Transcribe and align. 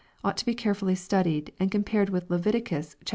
ought 0.23 0.35
to 0.35 0.45
be 0.47 0.55
carefully 0.55 0.95
studied, 0.95 1.53
and 1.59 1.71
com 1.71 1.83
pared 1.83 2.09
with 2.09 2.27
Leviticus 2.27 2.95
xviii. 3.05 3.09